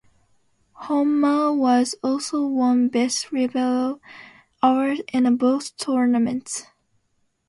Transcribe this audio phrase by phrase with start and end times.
[0.85, 4.01] Homma was also won "Best Libero"
[4.63, 6.63] award in the both tournaments.